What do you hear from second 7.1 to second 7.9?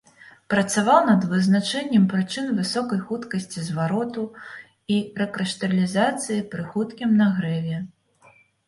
нагрэве.